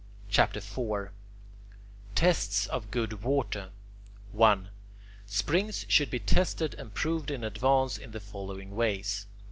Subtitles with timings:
[0.29, 1.11] CHAPTER IV
[2.15, 3.69] TESTS OF GOOD WATER
[4.31, 4.69] 1.
[5.27, 9.27] Springs should be tested and proved in advance in the following ways.